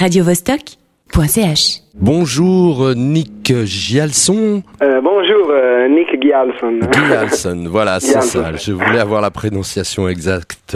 radiovostok.ch. 0.00 1.80
Bonjour 1.94 2.94
Nick 2.96 3.52
Gialson. 3.66 4.62
Euh, 4.82 5.02
bonjour, 5.02 5.50
euh, 5.50 5.88
Nick 5.88 6.22
Gialson. 6.22 6.78
Gialson, 6.90 7.64
voilà, 7.68 8.00
c'est 8.00 8.22
ça. 8.22 8.56
Je 8.56 8.72
voulais 8.72 8.98
avoir 8.98 9.20
la 9.20 9.30
prononciation 9.30 10.08
exacte. 10.08 10.74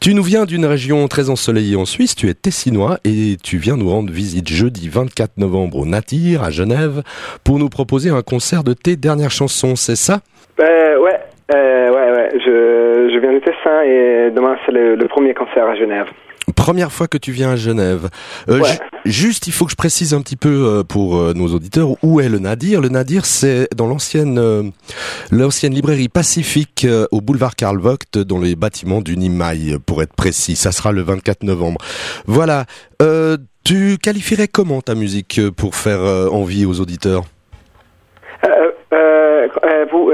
Tu 0.00 0.14
nous 0.14 0.22
viens 0.22 0.44
d'une 0.44 0.64
région 0.66 1.08
très 1.08 1.30
ensoleillée 1.30 1.74
en 1.74 1.84
Suisse, 1.84 2.14
tu 2.14 2.28
es 2.28 2.34
tessinois 2.34 2.98
et 3.04 3.38
tu 3.42 3.56
viens 3.56 3.76
nous 3.76 3.90
rendre 3.90 4.12
visite 4.12 4.46
jeudi 4.48 4.88
24 4.88 5.38
novembre 5.38 5.78
au 5.78 5.84
Natir, 5.86 6.44
à 6.44 6.50
Genève, 6.50 7.02
pour 7.42 7.58
nous 7.58 7.70
proposer 7.70 8.10
un 8.10 8.22
concert 8.22 8.62
de 8.62 8.72
tes 8.72 8.94
dernières 8.94 9.32
chansons, 9.32 9.74
c'est 9.74 9.96
ça? 9.96 10.20
Euh, 10.60 10.96
ouais, 11.00 11.18
euh, 11.52 11.88
ouais, 11.90 12.12
ouais. 12.12 12.28
Je, 12.34 13.10
je 13.12 13.18
viens 13.18 13.32
de 13.32 13.40
Tessin 13.40 13.82
et 13.82 14.30
demain 14.30 14.56
c'est 14.64 14.70
le, 14.72 14.94
le 14.94 15.08
premier 15.08 15.34
concert 15.34 15.66
à 15.66 15.74
Genève. 15.74 16.06
Première 16.52 16.92
fois 16.92 17.08
que 17.08 17.18
tu 17.18 17.32
viens 17.32 17.50
à 17.52 17.56
Genève. 17.56 18.08
Euh, 18.48 18.60
Ouais. 18.60 18.68
ju- 18.72 18.78
juste, 19.10 19.46
il 19.46 19.52
faut 19.52 19.64
que 19.64 19.70
je 19.70 19.76
précise 19.76 20.14
un 20.14 20.20
petit 20.20 20.36
peu 20.36 20.48
euh, 20.66 20.82
pour 20.84 21.16
euh, 21.16 21.32
nos 21.34 21.48
auditeurs 21.54 21.90
où 22.02 22.20
est 22.20 22.28
le 22.28 22.38
Nadir. 22.38 22.80
Le 22.80 22.88
Nadir, 22.88 23.24
c'est 23.26 23.68
dans 23.74 23.86
l'ancienne 23.86 24.70
l'ancienne 25.30 25.74
librairie 25.74 26.08
Pacifique 26.08 26.86
au 27.10 27.20
boulevard 27.20 27.56
Karl 27.56 27.78
Vogt, 27.78 28.18
dans 28.18 28.38
les 28.38 28.56
bâtiments 28.56 29.00
du 29.00 29.16
Nimaï, 29.16 29.76
pour 29.84 30.02
être 30.02 30.14
précis. 30.14 30.56
Ça 30.56 30.72
sera 30.72 30.92
le 30.92 31.02
24 31.02 31.42
novembre. 31.42 31.80
Voilà. 32.26 32.66
Tu 33.64 33.98
qualifierais 34.02 34.48
comment 34.48 34.80
ta 34.80 34.94
musique 34.94 35.40
pour 35.56 35.74
faire 35.74 36.00
envie 36.32 36.64
aux 36.66 36.80
auditeurs? 36.80 37.24
Vous, 39.92 40.10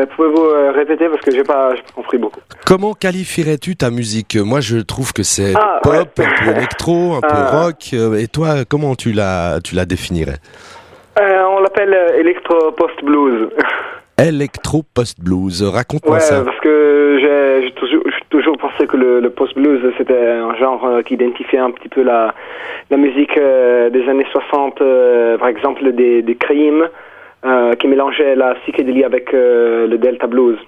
euh, 0.00 0.06
vous, 0.08 0.16
pouvez-vous 0.16 0.44
euh, 0.44 0.72
répéter 0.72 1.08
parce 1.08 1.20
que 1.22 1.30
j'ai 1.30 1.42
pas, 1.44 1.70
pas 1.70 1.76
compris 1.94 2.18
beaucoup. 2.18 2.40
Comment 2.66 2.92
qualifierais-tu 2.94 3.76
ta 3.76 3.90
musique? 3.90 4.36
Moi, 4.36 4.60
je 4.60 4.78
trouve 4.78 5.12
que 5.12 5.22
c'est 5.22 5.54
Ah, 5.56 5.80
pop, 5.82 5.94
ouais. 6.18 6.24
un 6.24 6.44
peu 6.44 6.50
électro, 6.56 7.14
un 7.16 7.20
peu 7.20 7.28
Ah. 7.30 7.62
rock. 7.64 7.90
euh, 7.94 8.14
Et 8.18 8.26
toi, 8.26 8.64
comment 8.68 8.94
tu 8.94 9.12
la 9.12 9.58
tu 9.62 9.74
la 9.74 9.84
définirais? 9.84 10.38
On 11.18 11.60
l'appelle 11.60 11.94
Electro 12.18 12.72
Post 12.72 13.04
Blues. 13.04 13.48
Electro 14.18 14.82
post 14.94 15.18
blues. 15.20 15.62
Raconte-moi 15.62 16.16
ouais, 16.16 16.20
ça. 16.20 16.42
parce 16.44 16.58
que 16.60 17.18
j'ai, 17.20 17.72
toujours, 18.28 18.56
pensé 18.58 18.86
que 18.86 18.96
le, 18.96 19.20
le 19.20 19.30
post 19.30 19.54
blues 19.54 19.80
c'était 19.96 20.14
un 20.28 20.54
genre 20.56 20.84
euh, 20.86 21.02
qui 21.02 21.14
identifiait 21.14 21.58
un 21.58 21.70
petit 21.70 21.88
peu 21.88 22.02
la, 22.02 22.34
la 22.90 22.96
musique 22.98 23.36
euh, 23.38 23.88
des 23.88 24.06
années 24.08 24.26
60, 24.30 24.80
euh, 24.82 25.38
par 25.38 25.48
exemple 25.48 25.90
des, 25.92 26.20
des 26.22 26.34
Cream, 26.36 26.82
euh, 26.82 26.88
qui 27.78 27.86
mélangeait 27.88 28.34
la 28.36 28.54
psychédélie 28.62 29.04
avec 29.04 29.32
euh, 29.34 29.86
le 29.86 29.98
delta 29.98 30.26
blues. 30.26 30.58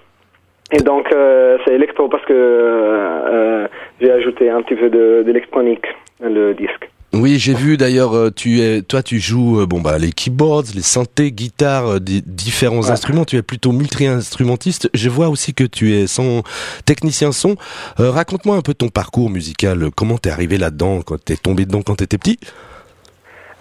Et 0.72 0.80
donc 0.80 1.06
euh, 1.12 1.58
c'est 1.64 1.74
électro 1.74 2.08
parce 2.08 2.24
que 2.24 2.32
euh, 2.32 3.64
euh, 3.64 3.68
j'ai 4.00 4.10
ajouté 4.10 4.48
un 4.50 4.62
petit 4.62 4.74
peu 4.76 4.88
d'électronique 5.24 5.84
dans 6.20 6.30
le 6.32 6.54
disque. 6.54 6.88
Oui, 7.14 7.38
j'ai 7.38 7.52
vu 7.52 7.76
d'ailleurs. 7.76 8.14
euh, 8.16 8.30
Tu 8.34 8.60
es, 8.60 8.80
toi, 8.80 9.02
tu 9.02 9.18
joues 9.18 9.60
euh, 9.60 9.66
bon 9.66 9.82
bah 9.82 9.98
les 9.98 10.12
keyboards, 10.12 10.64
les 10.74 10.80
synthés, 10.80 11.30
guitares, 11.30 11.86
euh, 11.96 11.98
des 11.98 12.22
différents 12.24 12.80
Ouais. 12.84 12.90
instruments. 12.90 13.26
Tu 13.26 13.36
es 13.36 13.42
plutôt 13.42 13.72
multi-instrumentiste. 13.72 14.88
Je 14.94 15.10
vois 15.10 15.28
aussi 15.28 15.52
que 15.52 15.64
tu 15.64 15.92
es 15.92 16.06
son 16.06 16.42
technicien 16.86 17.30
son. 17.32 17.56
Euh, 18.00 18.10
Raconte-moi 18.10 18.56
un 18.56 18.62
peu 18.62 18.72
ton 18.72 18.88
parcours 18.88 19.28
musical. 19.28 19.90
Comment 19.94 20.16
t'es 20.16 20.30
arrivé 20.30 20.56
là-dedans 20.56 21.02
Quand 21.04 21.22
t'es 21.22 21.36
tombé 21.36 21.66
dedans 21.66 21.82
quand 21.82 21.96
t'étais 21.96 22.16
petit? 22.16 22.38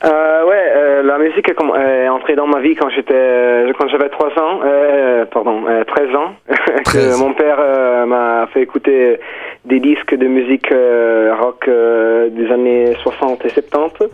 Euh, 0.04 0.46
ouais, 0.48 0.64
euh, 0.76 1.04
la 1.04 1.18
musique 1.20 1.48
est, 1.48 2.08
entrée 2.10 2.36
dans 2.36 2.48
ma 2.48 2.60
vie 2.60 2.76
quand 2.76 2.90
j'étais, 2.90 3.14
euh, 3.14 3.72
quand 3.78 3.88
j'avais 3.88 4.10
3 4.10 4.30
ans, 4.30 4.60
euh, 4.66 5.26
pardon, 5.26 5.62
euh, 5.68 5.84
13 5.84 6.16
ans. 6.16 6.34
que 6.48 6.84
13. 6.84 7.20
mon 7.20 7.34
père 7.34 7.58
euh, 7.60 8.06
m'a 8.08 8.48
fait 8.48 8.62
écouter 8.62 9.20
des 9.66 9.80
disques 9.80 10.16
de 10.16 10.26
musique 10.28 10.72
euh, 10.72 11.34
rock 11.40 11.68
euh, 11.68 12.30
des 12.30 12.52
années 12.52 12.94
60 13.04 13.46
et 13.46 13.50
70. 13.50 14.08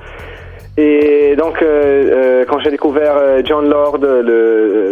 Et 0.80 1.36
donc, 1.38 1.62
euh, 1.62 1.64
euh, 1.64 2.46
quand 2.48 2.60
j'ai 2.60 2.70
découvert 2.70 3.16
euh, 3.18 3.42
John 3.44 3.68
Lord, 3.70 3.98
le, 4.00 4.22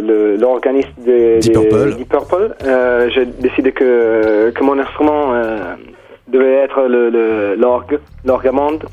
le- 0.02 0.36
l'organiste 0.38 0.90
des, 0.98 1.40
Deep 1.40 1.54
Purple. 1.54 1.94
Deep 1.96 2.10
Purple, 2.10 2.56
euh, 2.66 3.10
j'ai 3.10 3.26
décidé 3.26 3.72
que, 3.72 4.50
que 4.50 4.64
mon 4.64 4.80
instrument 4.80 5.34
euh, 5.36 5.58
devait 6.28 6.64
être 6.64 6.82
l'orgue, 7.58 8.00
l'orgue 8.26 8.48
amande. 8.48 8.86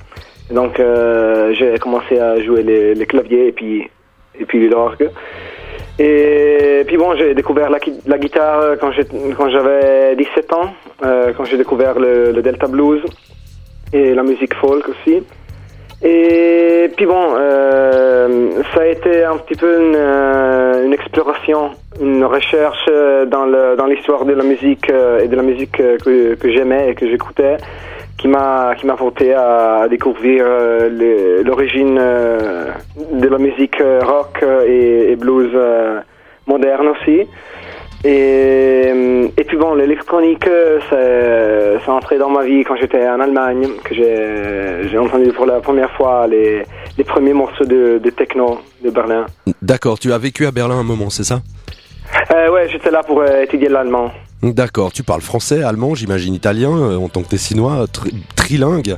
Donc 0.51 0.79
euh, 0.81 1.53
j'ai 1.55 1.79
commencé 1.79 2.19
à 2.19 2.41
jouer 2.43 2.63
les, 2.63 2.95
les 2.95 3.07
claviers 3.07 3.49
et 3.49 3.53
puis 3.53 3.89
et 4.39 4.45
puis 4.45 4.69
l'orgue. 4.69 5.11
Et 5.99 6.83
puis 6.87 6.97
bon, 6.97 7.15
j'ai 7.17 7.35
découvert 7.35 7.69
la, 7.71 7.79
gui- 7.79 8.01
la 8.07 8.19
guitare 8.19 8.77
quand 8.81 8.91
j'avais 9.51 10.17
17 10.17 10.53
ans, 10.55 10.73
euh, 11.05 11.33
quand 11.37 11.45
j'ai 11.45 11.59
découvert 11.59 11.99
le, 11.99 12.33
Delta 12.43 12.67
Blues 12.67 13.03
et 13.93 14.15
la 14.15 14.23
musique 14.23 14.55
folk 14.55 14.89
aussi. 14.89 15.23
Et 16.05 16.91
puis 16.97 17.07
bon, 17.07 17.35
euh, 17.39 18.51
ça 18.75 18.81
a 18.83 18.87
été 18.87 19.23
un 19.23 19.37
petit 19.37 19.55
peu 19.55 19.79
une, 19.81 20.93
exploration, 20.93 21.71
une 22.01 22.25
recherche 22.25 22.87
dans 23.29 23.45
le 23.45 23.77
dans 23.77 23.87
l'histoire 23.87 24.25
de 24.25 24.33
la 24.33 24.43
musique 24.43 24.91
et 24.91 25.29
de 25.29 25.37
la 25.37 25.43
musique 25.43 25.73
que, 25.73 26.35
que 26.35 26.51
j'aimais 26.51 26.91
et 26.91 26.95
que 26.95 27.09
j'écoutais, 27.09 27.59
qui 28.23 28.29
m'a 28.29 28.75
qui 28.79 28.87
m'a 28.87 28.97
porté 28.97 29.35
à, 29.35 29.89
découvrir 29.91 30.45
euh, 30.47 31.43
l'origine 31.43 31.99
euh, 32.01 32.71
de 33.13 33.27
la 33.27 33.39
musique 33.39 33.81
euh, 33.81 34.01
rock 34.01 34.45
et, 34.67 35.11
et 35.11 35.17
blues 35.17 35.51
euh, 35.55 36.01
moderne 36.47 36.89
aussi. 36.95 37.27
Et, 38.05 39.31
et 39.37 39.45
puis 39.45 39.57
bon, 39.57 39.75
l'électronique, 39.75 40.49
c'est 40.89 41.79
c'est 41.85 41.91
entré 41.91 42.17
dans 42.19 42.31
ma 42.31 42.45
vie 42.45 42.63
quand 42.65 42.77
j'étais 42.77 43.09
en 43.09 43.21
Allemagne, 43.21 43.67
que 43.85 43.95
j'ai 43.95 44.89
j'ai 44.89 44.99
entendu 44.99 45.33
pour 45.33 45.47
la 45.47 45.61
première 45.61 45.91
fois 45.93 46.29
les, 46.29 46.63
les 46.99 47.05
premiers 47.05 47.33
morceaux 47.33 47.65
de, 47.65 47.99
de 47.99 48.11
techno 48.11 48.61
de 48.85 48.91
Berlin. 48.91 49.27
D'accord. 49.61 49.99
Tu 49.99 50.13
as 50.13 50.19
vécu 50.19 50.47
à 50.47 50.53
Berlin 50.53 50.79
un 50.79 50.85
moment, 50.85 51.11
c'est 51.11 51.25
ça? 51.25 51.41
Euh, 52.35 52.53
ouais, 52.53 52.69
j'étais 52.69 52.91
là 52.91 53.03
pour 53.03 53.25
étudier 53.25 53.69
l'allemand. 53.69 54.11
D'accord. 54.43 54.93
Tu 54.93 55.03
parles 55.05 55.21
français, 55.21 55.63
allemand, 55.63 55.95
j'imagine 55.95 56.35
italien, 56.35 56.71
euh, 56.77 56.97
en 56.97 57.09
tant 57.09 57.23
que 57.23 57.29
tessinois, 57.29 57.87
tri- 57.93 58.13
trilingue. 58.35 58.97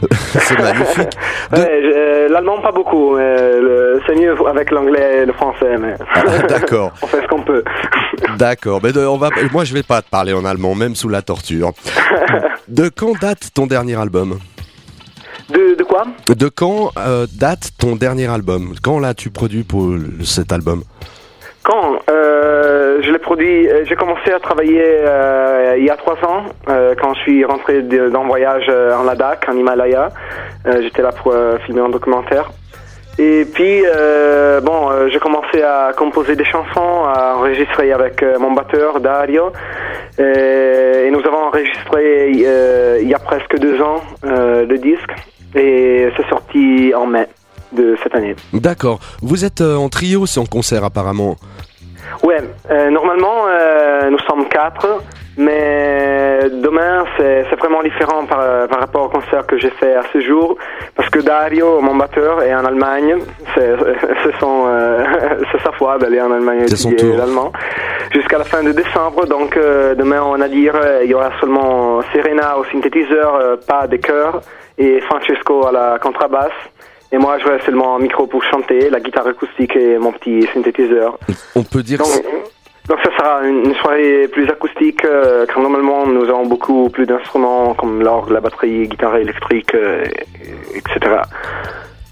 c'est 0.32 0.58
magnifique. 0.58 1.10
De- 1.52 1.56
Ouais, 1.58 1.80
je- 1.82 1.96
euh, 1.96 2.28
l'allemand 2.28 2.60
pas 2.60 2.72
beaucoup, 2.72 3.16
c'est 3.16 4.16
mieux 4.16 4.34
avec 4.48 4.70
l'anglais 4.70 5.22
et 5.22 5.26
le 5.26 5.32
français, 5.32 5.76
mais 5.78 5.94
D'accord. 6.48 6.92
on 7.02 7.06
fait 7.06 7.22
ce 7.22 7.26
qu'on 7.28 7.42
peut. 7.42 7.62
D'accord, 8.38 8.80
mais 8.82 8.92
de- 8.92 9.04
on 9.06 9.16
va, 9.16 9.30
moi 9.52 9.64
je 9.64 9.74
vais 9.74 9.82
pas 9.82 10.02
te 10.02 10.08
parler 10.10 10.32
en 10.32 10.44
allemand, 10.44 10.74
même 10.74 10.94
sous 10.96 11.08
la 11.08 11.22
torture. 11.22 11.72
De 12.68 12.88
quand 12.88 13.18
date 13.20 13.50
ton 13.54 13.66
dernier 13.66 13.96
album? 13.98 14.38
De, 15.50 15.74
de 15.76 15.82
quoi? 15.82 16.04
De 16.28 16.48
quand 16.48 16.92
euh, 16.98 17.26
date 17.32 17.70
ton 17.78 17.96
dernier 17.96 18.26
album? 18.28 18.74
Quand 18.82 18.98
l'as-tu 19.00 19.30
produit 19.30 19.64
pour 19.64 19.88
cet 20.24 20.52
album? 20.52 20.82
Produit, 23.30 23.68
euh, 23.68 23.84
j'ai 23.88 23.94
commencé 23.94 24.32
à 24.32 24.40
travailler 24.40 24.82
euh, 24.82 25.76
il 25.78 25.84
y 25.84 25.90
a 25.90 25.96
trois 25.96 26.16
ans, 26.28 26.46
euh, 26.68 26.96
quand 27.00 27.14
je 27.14 27.20
suis 27.20 27.44
rentré 27.44 27.80
d'un 27.80 28.26
voyage 28.26 28.68
en 28.68 29.04
Ladakh, 29.04 29.46
en 29.48 29.56
Himalaya. 29.56 30.08
J'étais 30.82 31.02
là 31.02 31.12
pour 31.12 31.32
filmer 31.64 31.80
un 31.80 31.88
documentaire. 31.88 32.50
Et 33.18 33.44
puis, 33.44 33.82
bon, 34.62 35.08
j'ai 35.10 35.18
commencé 35.18 35.62
à 35.62 35.92
composer 35.96 36.34
des 36.36 36.44
chansons, 36.44 37.04
à 37.14 37.36
enregistrer 37.36 37.92
avec 37.92 38.24
mon 38.38 38.52
batteur 38.52 39.00
Dario. 39.00 39.52
Et 40.18 41.08
nous 41.10 41.20
avons 41.20 41.44
enregistré 41.48 42.30
il 42.32 43.08
y 43.08 43.14
a 43.14 43.18
presque 43.18 43.56
deux 43.58 43.80
ans 43.80 44.00
le 44.22 44.76
disque. 44.76 45.12
Et 45.54 46.08
c'est 46.16 46.28
sorti 46.28 46.92
en 46.94 47.06
mai 47.06 47.26
de 47.72 47.96
cette 48.02 48.14
année. 48.14 48.34
D'accord. 48.52 48.98
Vous 49.22 49.44
êtes 49.44 49.60
en 49.60 49.88
trio, 49.88 50.26
c'est 50.26 50.40
en 50.40 50.46
concert 50.46 50.84
apparemment. 50.84 51.36
Ouais, 52.22 52.38
euh, 52.70 52.90
normalement 52.90 53.46
euh, 53.46 54.10
nous 54.10 54.18
sommes 54.20 54.46
quatre, 54.48 54.86
mais 55.36 56.40
demain 56.50 57.04
c'est 57.16 57.44
vraiment 57.58 57.82
différent 57.82 58.26
par, 58.26 58.68
par 58.68 58.80
rapport 58.80 59.04
au 59.04 59.08
concert 59.08 59.46
que 59.46 59.58
j'ai 59.58 59.70
fait 59.70 59.94
à 59.94 60.02
ce 60.12 60.20
jour, 60.20 60.56
parce 60.94 61.08
que 61.08 61.20
Dario, 61.20 61.80
mon 61.80 61.94
batteur, 61.94 62.42
est 62.42 62.54
en 62.54 62.64
Allemagne, 62.64 63.16
c'est 63.54 63.60
euh, 64.42 65.04
sa 65.64 65.72
foi 65.72 65.98
d'aller 65.98 66.20
en 66.20 66.32
Allemagne 66.32 66.62
étudier 66.62 67.16
l'allemand, 67.16 67.52
jusqu'à 68.12 68.38
la 68.38 68.44
fin 68.44 68.62
de 68.62 68.72
décembre, 68.72 69.26
donc 69.26 69.56
euh, 69.56 69.94
demain 69.94 70.22
on 70.22 70.40
a 70.40 70.48
dire 70.48 70.74
euh, 70.74 71.00
il 71.04 71.10
y 71.10 71.14
aura 71.14 71.30
seulement 71.40 72.00
Serena 72.12 72.58
au 72.58 72.64
synthétiseur, 72.64 73.34
euh, 73.34 73.56
pas 73.56 73.86
des 73.86 73.98
chœurs, 73.98 74.40
et 74.78 75.00
Francesco 75.02 75.66
à 75.66 75.72
la 75.72 75.98
contrebasse. 75.98 76.52
Et 77.12 77.18
moi, 77.18 77.38
je 77.38 77.48
reste 77.48 77.64
seulement 77.66 77.96
un 77.96 77.98
micro 77.98 78.26
pour 78.26 78.42
chanter, 78.44 78.88
la 78.88 79.00
guitare 79.00 79.26
acoustique 79.26 79.74
et 79.74 79.98
mon 79.98 80.12
petit 80.12 80.46
synthétiseur. 80.54 81.18
On 81.56 81.62
peut 81.64 81.82
dire 81.82 81.98
Donc, 81.98 82.08
donc 82.88 82.98
ça 83.04 83.10
sera 83.16 83.42
une, 83.44 83.74
soirée 83.74 84.28
plus 84.28 84.48
acoustique, 84.48 85.04
euh, 85.04 85.44
car 85.46 85.60
normalement 85.60 86.06
nous 86.06 86.24
avons 86.28 86.46
beaucoup 86.46 86.88
plus 86.88 87.06
d'instruments 87.06 87.74
comme 87.74 88.02
l'orgue, 88.02 88.30
la 88.30 88.40
batterie, 88.40 88.86
guitare 88.88 89.16
électrique, 89.16 89.74
euh, 89.74 90.04
et- 90.04 90.78
etc. 90.78 91.22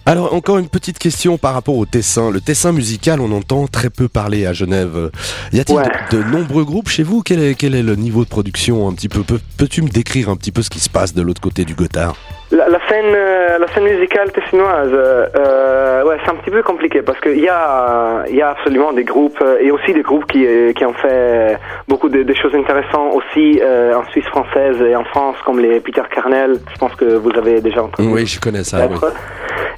Alors 0.09 0.33
encore 0.33 0.57
une 0.57 0.71
petite 0.71 0.99
question 0.99 1.37
par 1.37 1.53
rapport 1.53 1.77
au 1.77 1.85
Tessin. 1.85 2.31
Le 2.31 2.41
Tessin 2.41 2.73
musical, 2.73 3.21
on 3.21 3.31
entend 3.31 3.67
très 3.67 3.91
peu 3.91 4.09
parler 4.09 4.47
à 4.47 4.55
Genève. 4.55 5.11
Y 5.53 5.61
a-t-il 5.61 6.19
de, 6.19 6.25
nombreux 6.25 6.65
groupes 6.65 6.89
chez 6.89 7.03
vous? 7.03 7.21
Quel 7.23 7.43
est, 7.43 7.55
quel 7.55 7.75
est 7.75 7.83
le 7.83 7.95
niveau 7.95 8.25
de 8.25 8.29
production 8.31 8.89
un 8.89 8.95
petit 8.95 9.11
peu? 9.11 9.21
Peux-tu 9.59 9.83
me 9.83 9.91
décrire 9.91 10.31
un 10.31 10.37
petit 10.37 10.51
peu 10.51 10.63
ce 10.63 10.71
qui 10.71 10.81
se 10.81 10.89
passe 10.89 11.13
de 11.13 11.21
l'autre 11.21 11.43
côté 11.43 11.67
du 11.67 11.75
Gothard? 11.75 12.17
La, 12.51 12.65
scène, 12.89 13.15
euh, 13.15 13.59
la 13.59 13.69
scène 13.75 13.85
musicale 13.85 14.33
tessinoise, 14.33 14.89
euh, 14.95 16.03
ouais, 16.05 16.17
c'est 16.25 16.31
un 16.31 16.37
petit 16.37 16.51
peu 16.51 16.63
compliqué 16.63 17.03
parce 17.03 17.21
qu'il 17.21 17.41
y 17.41 17.49
a, 17.51 18.25
y 18.31 18.41
a 18.41 18.49
absolument 18.53 18.95
des 18.95 19.05
groupes 19.05 19.39
euh, 19.43 19.59
et 19.61 19.71
aussi 19.71 19.93
des 19.93 20.01
groupes 20.01 20.25
qui, 20.25 20.47
qui 20.75 20.85
ont 20.87 20.95
fait 20.95 21.59
beaucoup 21.87 22.09
de, 22.09 22.25
choses 22.33 22.55
intéressantes 22.55 23.13
aussi 23.13 23.61
en 23.95 24.05
Suisse 24.11 24.25
française 24.29 24.81
et 24.81 24.97
en 24.97 25.05
France, 25.05 25.37
comme 25.45 25.61
les 25.61 25.81
Peter 25.81 26.01
Carnel. 26.11 26.59
Je 26.73 26.79
pense 26.79 26.95
que 26.95 27.05
vous 27.05 27.33
avez 27.37 27.61
déjà 27.61 27.83
entendu. 27.83 28.09
Oui, 28.09 28.25
je 28.25 28.41
connais 28.41 28.65
ça. 28.65 28.89
Oui. 28.89 28.97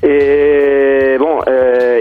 Et 0.02 1.16
bon, 1.18 1.40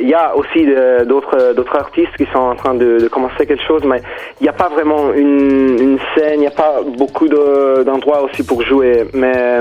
il 0.01 0.07
y 0.07 0.13
a 0.13 0.35
aussi 0.35 0.65
d'autres 1.05 1.53
d'autres 1.53 1.75
artistes 1.75 2.15
qui 2.17 2.25
sont 2.33 2.39
en 2.39 2.55
train 2.55 2.73
de, 2.73 3.07
commencer 3.09 3.45
quelque 3.45 3.63
chose, 3.63 3.83
mais 3.83 4.01
il 4.39 4.43
n'y 4.43 4.49
a 4.49 4.53
pas 4.53 4.69
vraiment 4.69 5.13
une, 5.13 5.77
une 5.79 5.99
scène, 6.15 6.35
il 6.35 6.41
n'y 6.41 6.47
a 6.47 6.51
pas 6.51 6.81
beaucoup 6.97 7.27
d'endroits 7.27 8.23
aussi 8.23 8.43
pour 8.43 8.61
jouer, 8.61 9.05
mais 9.13 9.59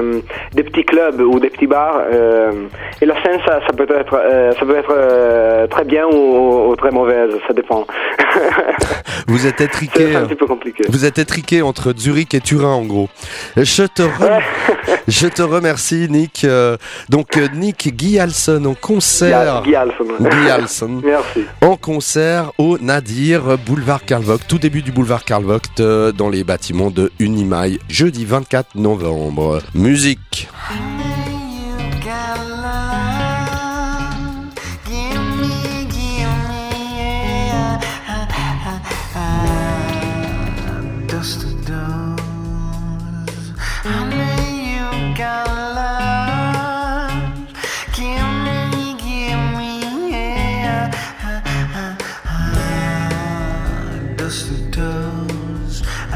des 0.55 0.63
petits 0.63 0.85
clubs 0.85 1.21
ou 1.21 1.39
des 1.41 1.51
petits 1.51 1.67
bars. 1.67 2.03
Euh, 2.13 2.53
et 3.01 3.07
la 3.07 3.15
scène, 3.23 3.39
ça, 3.47 3.61
ça 3.67 3.73
peut 3.77 3.87
être, 3.89 4.15
euh, 4.15 4.53
ça 4.53 4.67
peut 4.67 4.77
être 4.77 4.95
euh, 4.97 5.67
très 5.67 5.85
bien 5.85 6.07
ou, 6.07 6.75
très 6.77 6.91
mauvaise, 6.91 7.35
ça 7.47 7.53
dépend. 7.53 7.87
vous 9.27 9.47
êtes 9.47 9.61
étriqué. 9.61 10.15
un 10.15 10.27
petit 10.27 10.35
peu 10.35 10.47
compliqué. 10.47 10.85
Vous 10.89 11.05
êtes 11.05 11.19
étriqué 11.19 11.63
entre 11.63 11.93
Zurich 11.97 12.35
et 12.35 12.41
Turin, 12.41 12.73
en 12.73 12.85
gros. 12.85 13.09
Je 13.57 13.85
te, 13.85 14.03
je 15.09 15.27
te 15.27 15.43
remercie, 15.43 16.09
Nick. 16.09 16.47
donc, 17.09 17.37
Nick 17.55 17.95
Guy 17.97 18.21
en 18.21 18.75
concert. 18.75 19.63
Guy 19.65 19.75
Alson. 19.75 21.01
Merci. 21.05 21.45
En 21.61 21.77
concert 21.77 22.53
au 22.59 22.79
Nadir, 22.79 23.59
boulevard 23.59 24.05
Karl 24.05 24.23
Vogt, 24.23 24.41
tout 24.49 24.59
début 24.59 24.83
du 24.83 24.93
boulevard 24.93 25.25
Karl 25.25 25.45
Vogt, 25.45 26.13
dans 26.17 26.29
les 26.29 26.45
bâtiments 26.45 26.91
de 26.91 27.11
Unimail, 27.19 27.79
jeudi 27.89 28.25
24 28.25 28.75
novembre. 28.77 29.61
Musique. 29.75 30.49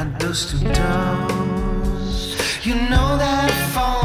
and 0.02 0.20
those 0.20 0.50
two 0.50 0.58
toes. 0.58 2.36
You 2.66 2.74
know 2.74 3.16
that 3.18 3.50
phone. 3.72 4.01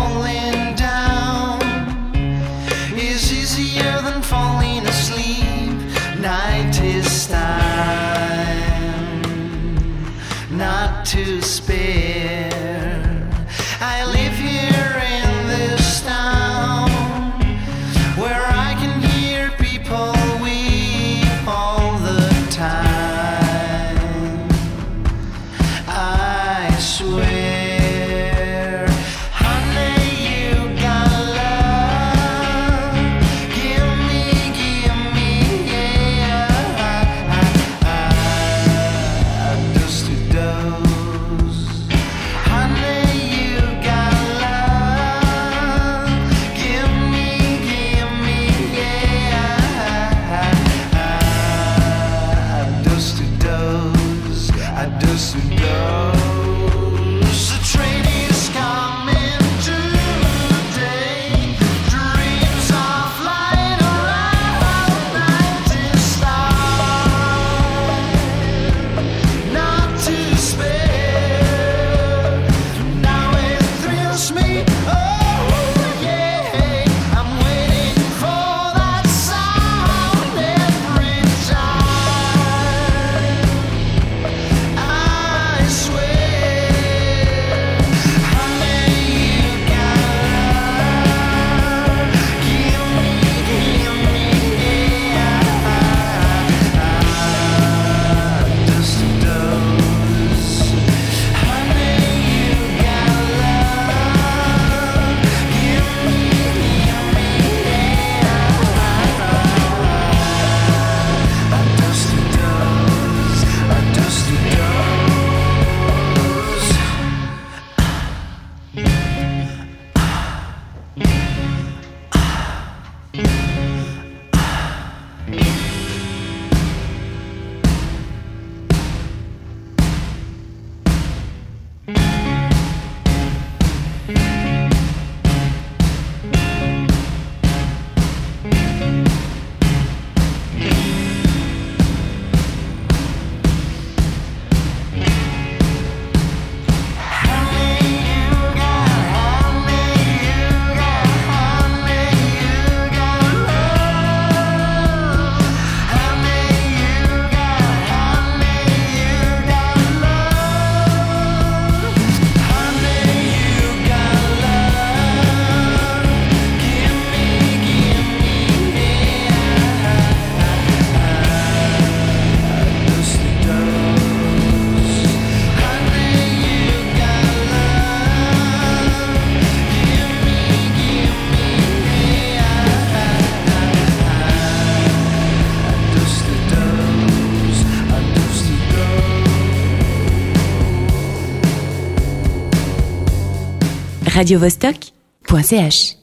radiovostok.ch 194.18 195.98